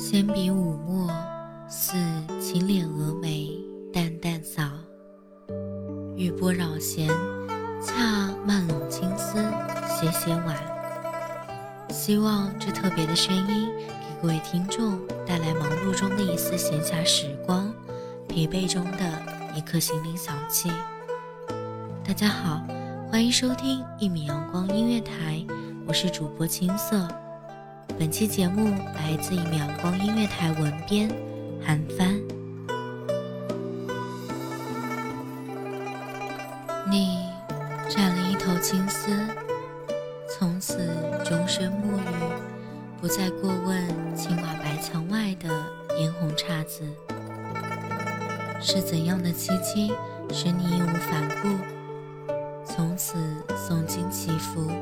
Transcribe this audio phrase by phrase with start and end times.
[0.00, 1.10] 纤笔舞墨，
[1.68, 1.92] 似
[2.40, 3.50] 轻敛蛾眉，
[3.92, 4.62] 淡淡扫。
[6.16, 7.06] 玉波绕弦，
[7.84, 9.36] 恰慢拢青丝，
[9.86, 10.56] 斜斜挽。
[11.90, 17.70] 希望这特别的声音，给各位听众带来忙碌中的一丝闲暇时光，
[18.26, 19.22] 疲惫中的
[19.54, 20.70] 一颗心灵小憩。
[22.02, 22.62] 大家好，
[23.10, 25.44] 欢迎收听一米阳光音乐台，
[25.86, 27.06] 我是主播青色。
[28.00, 31.06] 本期节目来自一米阳光音乐台文编
[31.62, 32.18] 韩帆。
[36.90, 37.28] 你
[37.94, 39.10] 染了一头青丝，
[40.30, 40.78] 从此
[41.26, 42.32] 终身沐浴，
[43.02, 45.50] 不再过问青瓦白墙外的
[45.98, 46.82] 嫣红姹紫。
[48.62, 49.94] 是怎样的凄清，
[50.32, 53.18] 使你义无反顾，从此
[53.54, 54.72] 诵经祈福，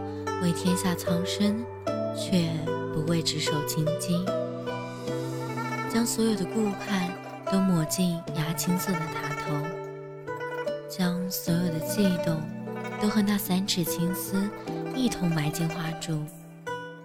[0.40, 1.64] 为天下苍生，
[2.16, 2.48] 却。
[2.98, 4.26] 不为执手青金，
[5.88, 7.08] 将所有的顾盼
[7.48, 9.54] 都抹进牙青色的塔头，
[10.88, 12.42] 将所有的悸动
[13.00, 14.50] 都和那三尺青丝
[14.96, 16.24] 一同埋进花柱，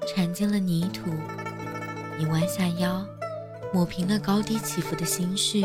[0.08, 1.12] 缠进了泥土。
[2.18, 3.06] 你弯下腰，
[3.72, 5.64] 抹平了高低起伏的心绪。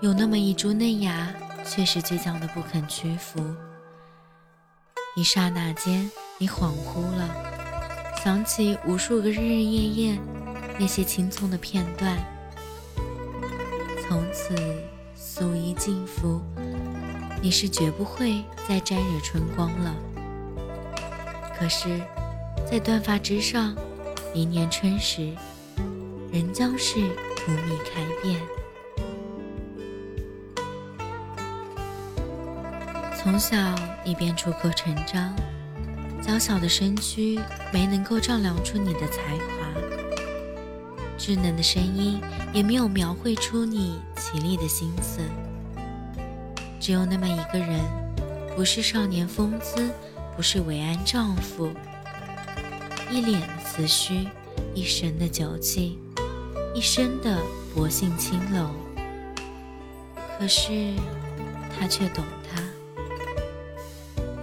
[0.00, 1.30] 有那么一株嫩芽，
[1.62, 3.38] 却是倔强的不肯屈服。
[5.14, 7.67] 一刹那间，你恍惚了。
[8.22, 9.80] 想起无数个日日夜
[10.10, 10.18] 夜，
[10.76, 12.18] 那些青葱的片段，
[14.06, 14.56] 从此
[15.14, 16.42] 素衣尽服，
[17.40, 19.94] 你是绝不会再沾惹春光了。
[21.56, 22.00] 可是，
[22.68, 23.76] 在断发之上，
[24.34, 25.32] 明年春时，
[26.32, 26.94] 仍将是
[27.36, 28.40] 荼蘼开遍。
[33.16, 33.56] 从小，
[34.04, 35.32] 你便出口成章。
[36.20, 37.38] 娇小的身躯
[37.72, 39.80] 没能够丈量出你的才华，
[41.18, 42.20] 稚嫩的声音
[42.52, 45.20] 也没有描绘出你绮丽的心思。
[46.78, 47.80] 只有那么一个人，
[48.54, 49.90] 不是少年风姿，
[50.36, 51.70] 不是伟岸丈夫，
[53.10, 54.28] 一脸的慈虚，
[54.74, 55.98] 一身的酒气，
[56.74, 57.38] 一身的
[57.74, 58.70] 薄幸青楼。
[60.38, 60.92] 可是
[61.78, 62.62] 他却懂他，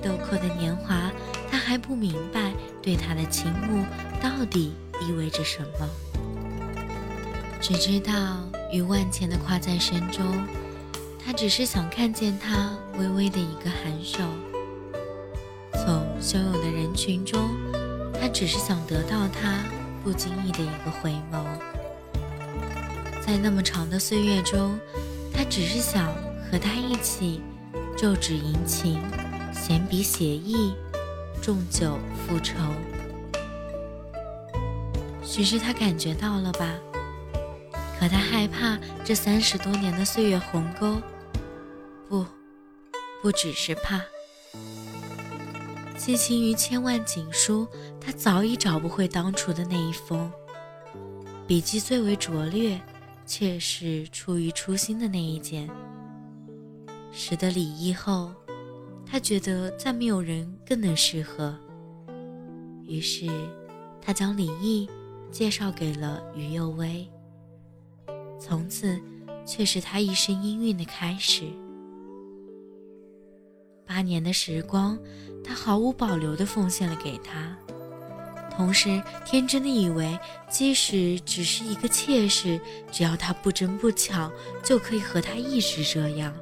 [0.02, 1.12] 豆蔻的年华。
[1.66, 3.84] 还不明白对他的倾慕
[4.22, 4.72] 到底
[5.02, 5.90] 意味着什么，
[7.60, 8.14] 只知道
[8.72, 10.24] 于万千的夸赞声中，
[11.18, 14.22] 他只是想看见他微微的一个颔首；
[15.74, 17.50] 从汹涌的人群中，
[18.22, 19.64] 他只是想得到他
[20.04, 21.44] 不经意的一个回眸；
[23.26, 24.80] 在那么长的岁月中，
[25.34, 26.14] 他只是想
[26.50, 27.42] 和他一起
[27.98, 29.02] 奏指吟琴，
[29.52, 30.76] 闲笔写意。
[31.46, 32.56] 重酒复仇，
[35.24, 36.74] 许是他感觉到了吧？
[38.00, 41.00] 可他害怕这三十多年的岁月鸿沟，
[42.10, 42.26] 不，
[43.22, 44.02] 不只是怕。
[45.96, 47.68] 寄情于千万锦书，
[48.02, 50.32] 他早已找不回当初的那一封。
[51.46, 52.82] 笔迹最为拙劣，
[53.28, 55.70] 却是出于初心的那一件。
[57.12, 58.34] 识得李毅后。
[59.06, 61.56] 他觉得再没有人更能适合，
[62.86, 63.28] 于是
[64.02, 64.90] 他将李毅
[65.32, 67.08] 介绍给了于幼薇。
[68.40, 69.00] 从此，
[69.46, 71.44] 却是他一生音韵的开始。
[73.86, 74.98] 八年的时光，
[75.44, 77.56] 他毫无保留地奉献了给他，
[78.52, 80.20] 同时天真的以为，
[80.50, 82.60] 即使只是一个妾室，
[82.92, 84.32] 只要他不争不抢，
[84.64, 86.34] 就可以和他一直这样。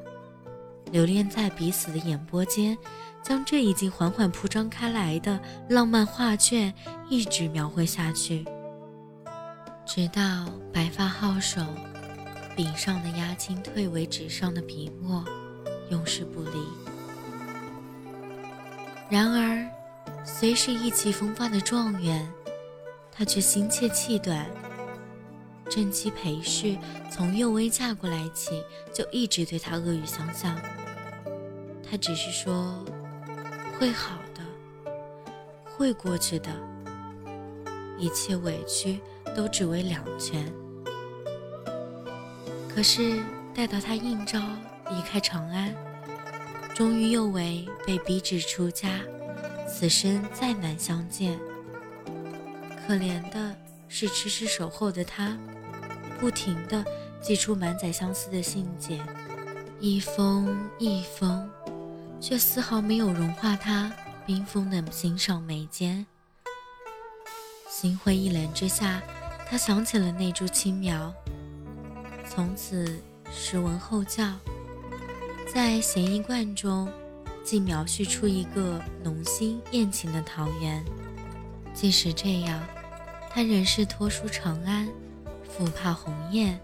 [0.94, 2.78] 留恋在彼此的眼波间，
[3.24, 6.72] 将这已经缓缓铺张开来的浪漫画卷
[7.10, 8.46] 一直描绘下去，
[9.88, 11.66] 直到白发皓首，
[12.56, 15.26] 柄上的压青退为纸上的笔墨，
[15.90, 16.52] 永世不离。
[19.10, 19.68] 然而，
[20.24, 22.32] 虽是意气风发的状元，
[23.12, 24.46] 他却心切气短，
[25.72, 26.78] 正妻裴氏
[27.10, 28.62] 从幼薇嫁过来起，
[28.94, 30.56] 就一直对他恶语相向。
[31.90, 32.84] 他只是说
[33.80, 34.42] 会好的，
[35.66, 36.50] 会过去的，
[37.98, 39.00] 一切委屈
[39.36, 40.44] 都只为两全。
[42.74, 43.22] 可是
[43.54, 44.40] 待到他应召
[44.90, 45.76] 离开长安，
[46.74, 49.00] 终于又为被逼至出家，
[49.68, 51.40] 此生再难相见。
[52.86, 53.56] 可怜的
[53.88, 55.38] 是迟迟守候的他。
[56.20, 56.86] 不停地
[57.20, 59.06] 寄出满载相思的信件，
[59.82, 61.50] 一封一封，
[62.24, 63.92] 却丝毫没有融化他
[64.26, 66.06] 冰封的心上眉间。
[67.70, 69.04] 心灰意冷之下，
[69.46, 71.14] 他想起了那株青苗，
[72.26, 72.98] 从此
[73.30, 74.32] 诗文后教，
[75.54, 76.90] 在闲逸观中，
[77.44, 80.82] 既描叙出一个浓心艳情的桃源。
[81.74, 82.64] 即使这样，
[83.30, 84.88] 他仍是脱书长安。
[85.50, 86.58] 复怕鸿雁，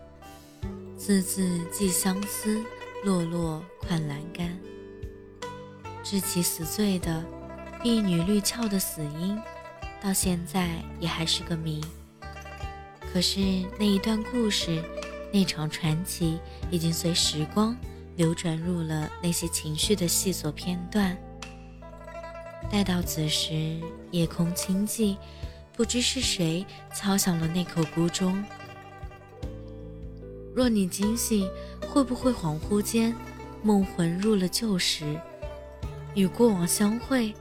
[0.97, 2.63] 字字寄相思，
[3.03, 4.57] 落落款栏杆。
[6.09, 7.23] 知其死罪的
[7.83, 9.39] 婢女绿俏的死因，
[10.01, 10.67] 到现在
[10.99, 11.85] 也还是个谜。
[13.13, 13.39] 可是
[13.77, 14.83] 那一段故事，
[15.31, 16.39] 那场传奇，
[16.71, 17.77] 已经随时光
[18.15, 21.15] 流转入了那些情绪的细琐片段。
[22.71, 23.79] 待到此时，
[24.09, 25.15] 夜空清寂，
[25.73, 28.43] 不知是谁敲响了那口孤钟。
[30.55, 31.47] 若你惊醒，
[31.87, 33.15] 会不会恍惚间，
[33.61, 35.15] 梦魂入了旧时，
[36.19, 37.33] 与过往相会，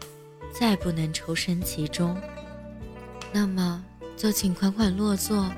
[0.52, 2.16] 再不能抽身其中？
[3.32, 3.84] 那么
[4.16, 5.50] 就请款款落座，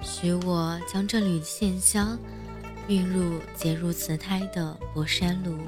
[0.00, 2.16] 许我将这缕线香，
[2.86, 5.58] 运入结入瓷胎的薄山炉，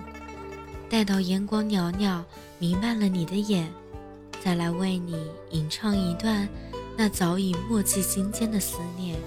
[0.88, 2.24] 待到烟光袅袅，
[2.60, 3.68] 弥漫了你的眼，
[4.40, 5.20] 再来为你
[5.50, 6.48] 吟唱一段
[6.96, 9.18] 那早已默契心间的思念。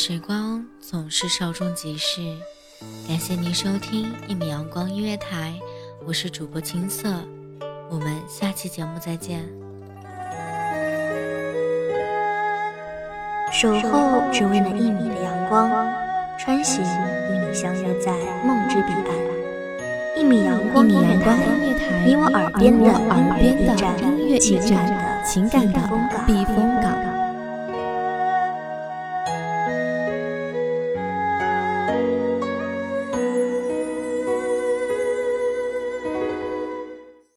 [0.00, 2.20] 时光总是稍纵即逝，
[3.08, 5.52] 感谢您收听一米阳光音乐台，
[6.06, 7.12] 我是主播青色，
[7.90, 9.44] 我们下期节目再见。
[13.52, 15.68] 守候只为那一米的阳光，
[16.38, 18.12] 穿行与你相约在
[18.46, 20.16] 梦之彼岸。
[20.16, 21.36] 一米阳光音乐台，
[22.06, 22.84] 你我耳边的
[24.00, 25.80] 音乐驿站，情感的情感的
[26.24, 26.77] 避风港。